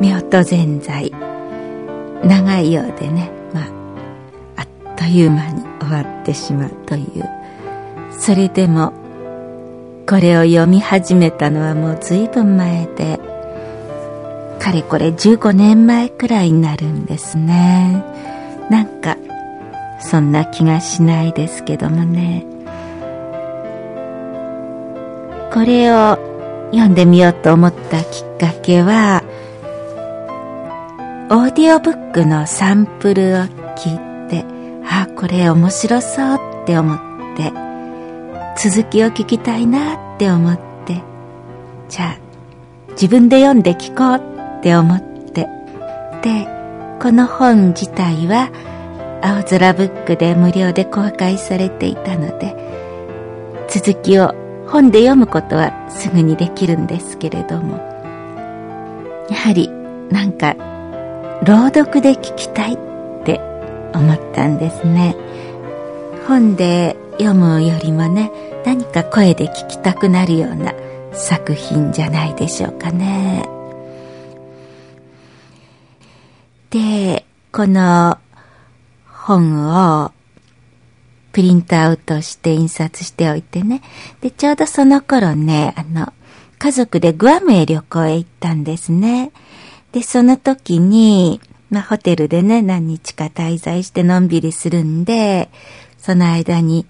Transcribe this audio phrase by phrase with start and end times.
[0.00, 1.12] 夫婦ぜんざい
[2.24, 3.66] 長いようでねまあ
[4.56, 7.24] あっという間に終わってしまうという。
[8.18, 8.92] それでも
[10.06, 13.18] これを読み始めたのはもう随分前で
[14.58, 18.04] かれこれ15年前くらいになるんですね。
[18.68, 19.16] なんか
[20.00, 22.44] そんな気がしないですけどもね。
[25.52, 26.18] これを
[26.72, 29.19] 読んでみようと思ったきっかけは
[31.50, 33.38] オーディオブックのサンプルを
[33.74, 34.44] 聞いて
[34.88, 36.98] あこれ面白そうって思っ
[37.36, 37.52] て
[38.56, 41.02] 続きを聞きたいなって思って
[41.88, 42.18] じゃあ
[42.92, 45.48] 自分で読んで聞こうって思って
[46.22, 46.46] で
[47.02, 48.52] この本自体は
[49.20, 52.54] 青空ブックで無料で公開されていたので
[53.68, 54.36] 続きを
[54.68, 57.78] 本で読むことはすぐにできるんですけれども
[59.28, 59.68] やはり
[60.12, 60.69] なんか
[61.44, 62.76] 朗読で聞きたいっ
[63.24, 63.40] て
[63.94, 65.16] 思ったんですね
[66.26, 68.30] 本で読むよりもね
[68.64, 70.74] 何か声で聞きたくなるような
[71.12, 73.48] 作品じゃないでしょうかね
[76.70, 78.18] でこの
[79.06, 80.12] 本を
[81.32, 83.82] プリントアウトして印刷しておいてね。
[84.20, 86.12] で、ちょうどその頃ね、あの、
[86.58, 89.30] 家族でグアムへ旅行へ行ったんですね。
[89.92, 95.50] で、その時に、まあ、ホテルでね、何日か滞在してのんびりするんで、
[95.98, 96.86] その間に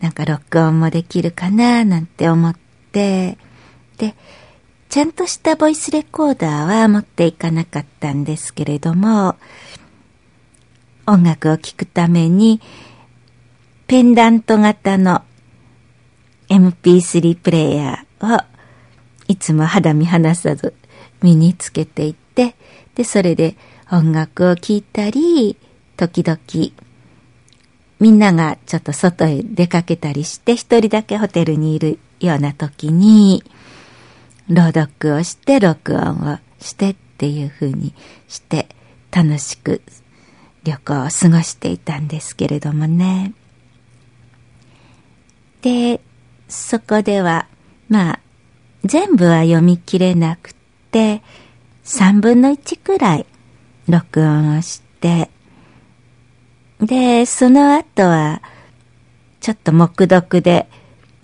[0.00, 2.56] なんか録音もできるかななんて思っ
[2.92, 3.38] て、
[3.96, 4.14] で、
[4.88, 9.36] ちゃんとしたボイスレコーダーは持っていかなかったんですけれども、
[11.06, 12.60] 音楽を聴くために、
[13.86, 15.22] ペンダント型の
[16.48, 18.44] MP3 プレイヤーを
[19.28, 20.74] いつも肌身離さず
[21.22, 22.27] 身につけていて、
[22.94, 23.56] で、それで
[23.90, 25.56] 音楽を聴いたり、
[25.96, 26.38] 時々
[28.00, 33.42] みんながちょっと外へ出かけたりして一人だけホテルにいるような時に
[34.48, 37.94] 朗読をして録音をしてっていう風に
[38.28, 38.68] して
[39.10, 39.82] 楽しく
[40.64, 43.32] 旅行を過ごしていたんですけれどもね。
[45.62, 46.00] で、
[46.48, 47.48] そこでは、
[47.88, 48.20] まあ、
[48.84, 50.54] 全部は読み切れなく
[50.90, 51.22] て、
[51.88, 53.26] 三分の一くらい
[53.88, 55.30] 録音をして、
[56.82, 58.42] で、その後は、
[59.40, 60.68] ちょっと目読で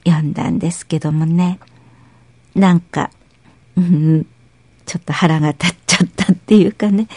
[0.07, 1.61] 読んだんですけどもね、
[2.55, 3.11] なんか、
[3.77, 4.27] うん、
[4.87, 7.09] ちょっと腹が立っちゃったっていうかね、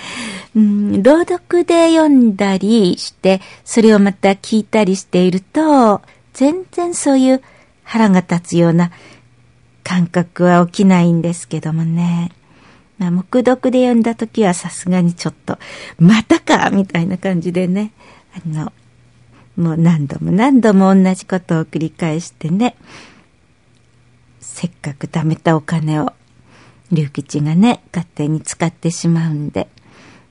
[0.54, 6.02] うん、朗読で読んだりして、それをまた聞いたりしていると、
[6.34, 7.42] 全然そういう
[7.84, 8.92] 腹が立つような
[9.86, 12.34] 感覚は起きないんですけどもね。
[12.98, 15.58] まあ、目読で読んだ時はさすがにちょっと、
[16.00, 17.92] またかみたいな感じでね、
[18.36, 18.72] あの、
[19.56, 22.76] もう何度も何度も同じことを繰り返してね、
[24.40, 26.14] せっかく貯めたお金を
[26.92, 29.68] 龍吉がね、勝手に使ってしまうんで、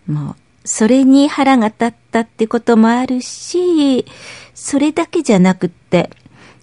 [0.06, 4.05] もう、それに腹が立ったってこともあるし、
[4.55, 6.10] それだけじゃなくって、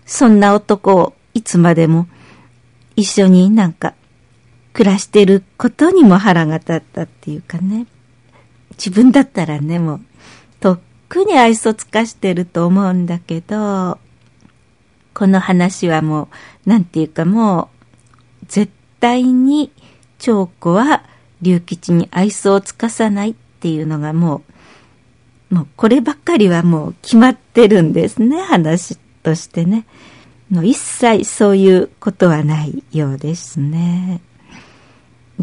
[0.06, 2.08] そんな男をいつまでも
[2.96, 3.94] 一緒になんか
[4.74, 7.86] 暮らしてることにも腹が立ったっていうかね。
[8.72, 10.02] 自分だったらね、もう、
[10.60, 10.80] とっ
[11.10, 14.00] くに愛想つかしてると思うんだけど、
[15.14, 16.28] この話はも
[16.66, 17.70] う、なんていうかも
[18.42, 19.72] う、絶対に
[20.18, 21.04] 長子は
[21.42, 24.42] 龍吉に愛想をつかさないっていうのがも
[25.52, 29.86] う、もうこればっかりはもう決まってるんですね、話としてね。
[30.50, 34.22] もう一切そういうことはないようですね。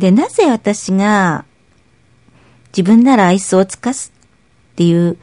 [0.01, 1.45] で、なぜ私が
[2.77, 4.13] 自分なら愛想をつかす
[4.73, 5.19] っていう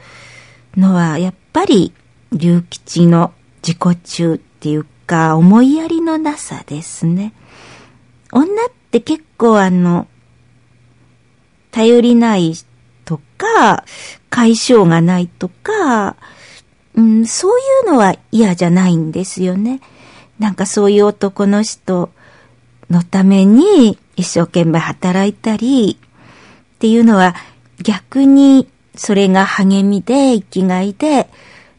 [0.76, 1.92] のは、やっぱり
[2.32, 3.32] 龍吉の
[3.66, 7.32] 自己中っていうか、思いやりのなさですね。
[8.32, 10.06] 女って結構あの、
[11.72, 12.54] 頼りない
[13.04, 13.84] とか、
[14.30, 16.16] 解消がないとか、
[16.94, 19.80] うん、そういうのは嫌じゃないんですよね。
[20.38, 22.10] なんかそういう男の人
[22.90, 27.34] のために一生懸命働いたりっていうのは
[27.82, 31.28] 逆にそれが励みで生きがいで、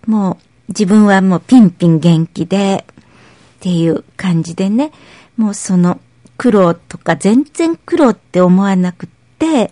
[0.06, 0.38] もう
[0.70, 4.92] 自分はもうピンピン元気でっていう感じでね、
[5.36, 6.00] もうその
[6.38, 9.72] 苦労とか全然苦労って思わなくって、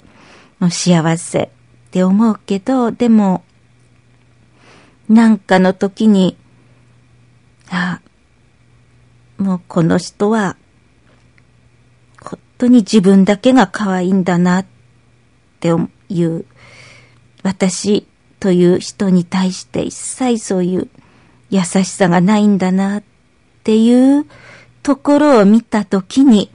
[0.59, 1.49] もう幸せっ
[1.91, 3.45] て思うけど、でも、
[5.07, 6.35] なんかの時に、
[7.69, 8.01] あ、
[9.37, 10.57] もうこの人は、
[12.57, 14.65] 当に自分だけが可愛いんだなっ
[15.59, 15.69] て
[16.09, 16.45] いう
[17.44, 18.06] 私
[18.39, 20.89] という人に対して一切そういう
[21.50, 23.04] 優しさがないんだなっ
[23.63, 24.25] ていう
[24.83, 26.51] ところを見たときに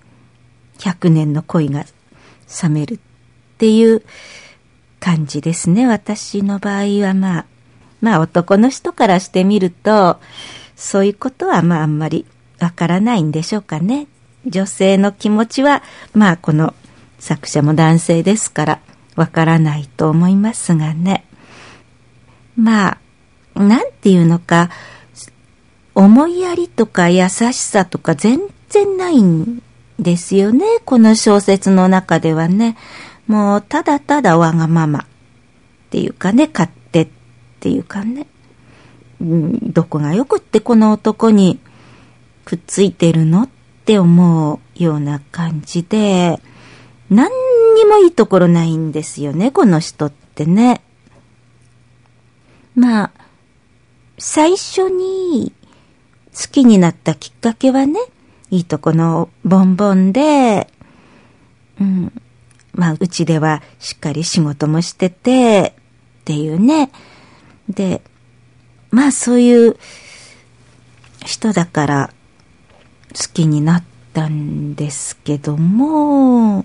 [0.78, 1.84] 100年の恋が
[2.62, 2.98] 冷めるっ
[3.58, 4.02] ていう
[5.00, 5.86] 感じですね。
[5.86, 7.46] 私の場合はまあ、
[8.00, 10.20] まあ男の人からしてみると、
[10.76, 12.26] そういうことはまああんまり
[12.60, 14.06] わからないんでしょうかね。
[14.46, 15.82] 女性の気持ちは、
[16.14, 16.74] まあこの
[17.18, 18.80] 作者も男性ですから
[19.14, 21.24] わからないと思いますがね。
[22.56, 22.98] ま
[23.54, 24.70] あ、なんていうのか、
[25.94, 29.62] 思いやりとか優しさとか全然ないん
[29.98, 30.64] ですよね。
[30.84, 32.76] この小説の中ではね。
[33.26, 35.04] もうただただわがままっ
[35.90, 37.08] ていうかね、勝手っ
[37.60, 38.26] ていうかね。
[39.20, 41.60] うん、どこがよくってこの男に
[42.44, 43.48] くっついてるの
[43.82, 46.40] って思うような感じで、
[47.10, 47.30] 何
[47.74, 50.80] にもいいところないんですよね、この人ってね。
[52.76, 53.10] まあ、
[54.18, 55.52] 最初に
[56.32, 57.98] 好きになったきっかけはね、
[58.50, 60.68] いいとこのボンボンで、
[61.80, 62.12] うん、
[62.72, 65.74] まあ、うちではしっかり仕事もしてて、
[66.20, 66.92] っていうね。
[67.68, 68.00] で、
[68.92, 69.76] まあそういう
[71.24, 72.14] 人だから
[73.14, 76.64] 好きになったんですけども、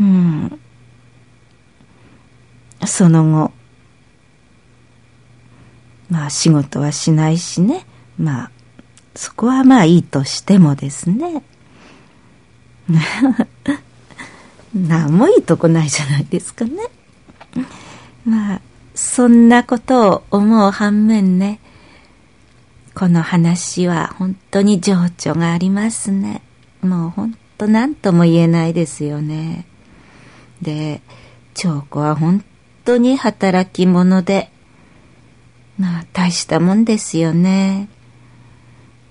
[0.00, 0.60] うん。
[2.86, 3.52] その後、
[6.10, 7.86] まあ仕事はしないしね。
[8.18, 8.50] まあ、
[9.14, 11.42] そこはまあいいとしてもですね。
[14.74, 16.72] なんもいいとこないじゃないですかね。
[18.24, 18.60] まあ、
[18.94, 21.60] そんなことを思う反面ね、
[22.94, 26.42] この話は本当に情緒がありますね。
[26.82, 29.66] もう本当何とも言えないですよね。
[30.62, 31.00] で、
[31.54, 32.44] 長子は本
[32.84, 34.50] 当に働き者で、
[35.78, 37.88] まあ大したもんですよね。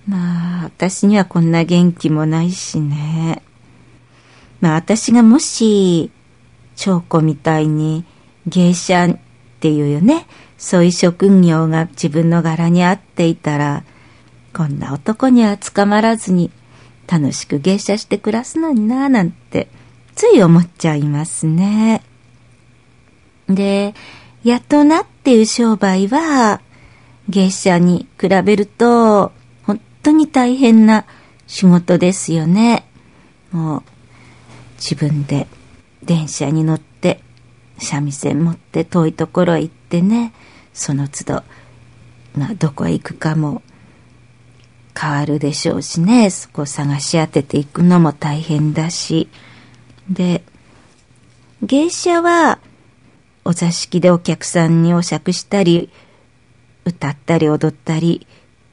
[0.08, 3.42] まあ私にはこんな元気もないしね。
[4.62, 6.12] まあ私がもし、
[6.76, 8.06] 長子みたいに
[8.46, 9.18] 芸者
[9.60, 10.26] っていうね、
[10.58, 13.84] そういう職業が自分の柄に合っていたら、
[14.54, 16.50] こんな男には捕まらずに
[17.08, 19.68] 楽しく芸者して暮らすのになぁなんて
[20.16, 22.02] つい思っちゃいますね。
[23.50, 23.94] で、
[24.46, 26.62] やっとなっていう商売は
[27.28, 29.34] 芸者に比べると
[29.64, 31.06] 本当に大変な
[31.48, 32.86] 仕事ですよね。
[33.52, 33.84] もう
[34.78, 35.48] 自分で
[36.02, 36.80] 電車に乗っ
[37.80, 40.34] 三味線持って遠いところへ行ってね
[40.74, 41.44] その都度、
[42.36, 43.62] まあ、どこへ行くかも
[45.00, 49.28] 変わるでしょうしねそこを探し当てていくのも大変だし。
[50.10, 50.44] で
[51.62, 52.60] 芸者は
[53.46, 55.90] お座敷でお客さんにお酌したり
[56.86, 58.26] 歌ったり踊ったり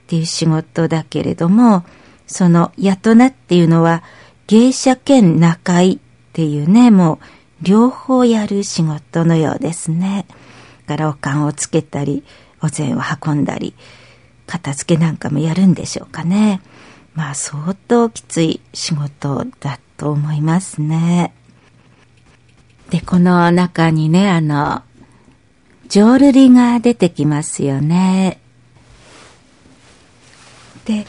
[0.05, 1.85] っていう仕事だけれども
[2.27, 4.03] そのやとなっていうのは
[4.47, 5.99] 芸者兼中居っ
[6.33, 7.19] ていうねもう
[7.63, 10.27] 両方やる仕事のようですね。
[10.87, 12.25] からおかんをつけたり、
[12.63, 13.75] お膳を運んだり、
[14.47, 16.61] 片付けなんかもやるんでしょうかね。
[17.15, 21.35] まあ相当きつい仕事だと思いますね。
[22.91, 24.83] で、この中にね、あの、
[25.89, 28.41] 浄瑠璃が出てきますよね。
[30.85, 31.07] で、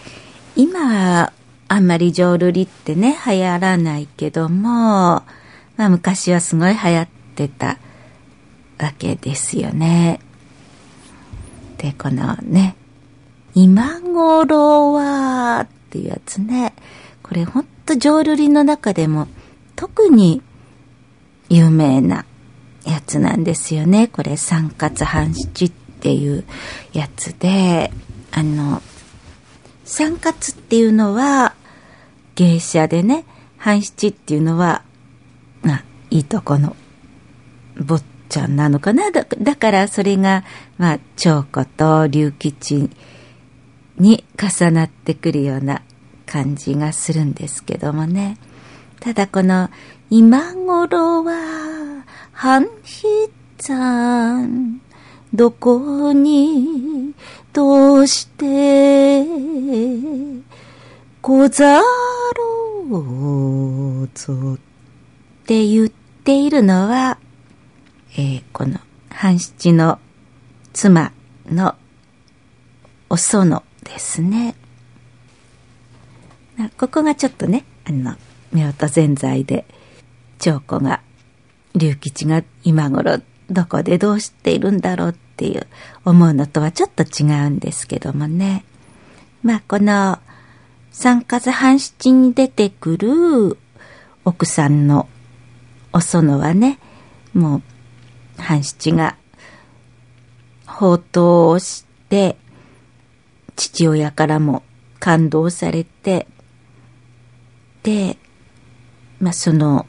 [0.56, 1.32] 今、
[1.68, 5.24] あんまり浄瑠璃ってね、流行らないけども、
[5.78, 7.78] まあ昔はすごい流行ってた
[8.80, 10.20] わけですよね。
[11.78, 12.76] で、このね、
[13.54, 16.74] 今頃はっていうやつね、
[17.24, 19.28] これほんと浄瑠璃の中でも
[19.76, 20.42] 特に
[21.50, 22.26] 有名な
[22.86, 24.08] やつなんですよね。
[24.08, 26.46] これ三括半七っていう
[26.94, 27.92] やつで、
[28.32, 28.82] あの、
[29.86, 31.56] 三括っていうのは
[32.36, 33.26] 芸者でね、
[33.58, 34.84] 半七っていうのは、
[36.10, 36.76] いいとこの
[37.78, 38.00] 坊
[38.30, 39.12] ちゃんなのかな？
[39.12, 40.44] だからそれが、
[40.78, 42.90] まあ、長子と龍吉
[43.98, 45.82] に重なってくるような
[46.26, 48.38] 感じがするんですけどもね。
[49.00, 49.70] ただこの
[50.10, 54.82] 今頃は半筆ん
[55.34, 57.14] どこに
[57.54, 59.26] どうして
[61.22, 61.84] ござろ
[64.04, 64.10] う？
[64.14, 64.58] ぞ
[65.48, 67.18] って言っているのは、
[68.18, 69.98] えー、この半七の
[70.74, 71.14] 妻
[71.50, 71.76] の
[73.10, 74.56] お園ですね。
[76.78, 78.18] ここがちょっとね、あの、
[78.54, 79.66] 夫婦ぜんざいで、
[80.40, 81.00] 長子が
[81.76, 85.66] 龍吉が今頃どこでどうしているんだろうっていう
[86.04, 88.66] 思うのとはちょっと違うんですけどもね。
[89.44, 90.20] まあこの
[90.92, 93.58] 三風半七に出てくる
[94.26, 95.08] 奥さんの
[95.98, 96.78] お園はね、
[97.34, 97.64] も
[98.38, 99.18] う半七が
[100.68, 102.38] 宝刀をして、
[103.56, 104.62] 父親からも
[105.00, 106.28] 感動されて、
[107.82, 108.16] で、
[109.20, 109.88] まあその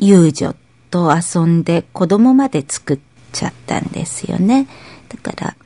[0.00, 0.56] 遊女
[0.90, 2.98] と遊んで子供まで作っ
[3.30, 4.66] ちゃったんですよね。
[5.08, 5.56] だから、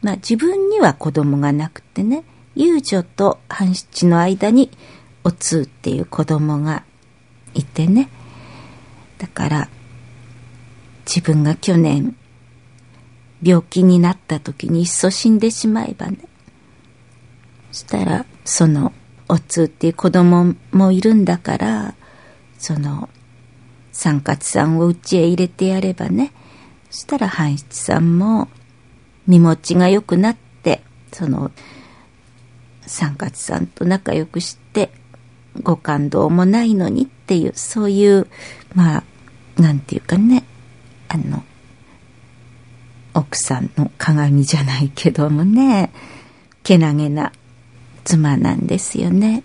[0.00, 2.24] まあ自分には子供がなくてね、
[2.54, 4.70] 遊女と半七の間に
[5.24, 6.84] お通っていう子供が
[7.52, 8.08] いてね。
[9.18, 9.68] だから、
[11.06, 12.16] 自分が去年
[13.42, 16.18] 病気になった時にいっそ死んでしまえばね。
[17.70, 18.92] そしたら、その
[19.28, 21.94] お通っていう子供もいるんだから、
[22.58, 23.08] その
[23.92, 26.32] 三勝さんを家へ入れてやればね、
[26.90, 28.48] そしたら半七さんも
[29.26, 30.82] 身持ちが良くなって、
[31.12, 31.50] その
[32.86, 34.90] 三勝さんと仲良くして、
[35.62, 38.26] ご感動もないのにっていう、そういう、
[38.76, 39.04] まあ、
[39.60, 40.44] なんていうかね、
[41.08, 41.42] あの、
[43.14, 45.90] 奥さんの鏡じゃないけどもね、
[46.62, 47.32] けなげな
[48.04, 49.42] 妻なんですよね。